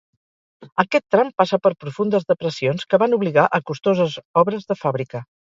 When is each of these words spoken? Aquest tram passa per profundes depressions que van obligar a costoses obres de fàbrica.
Aquest 0.83 1.03
tram 1.15 1.29
passa 1.41 1.59
per 1.65 1.71
profundes 1.83 2.25
depressions 2.33 2.89
que 2.95 3.01
van 3.05 3.15
obligar 3.19 3.45
a 3.59 3.61
costoses 3.73 4.19
obres 4.45 4.69
de 4.73 4.81
fàbrica. 4.83 5.25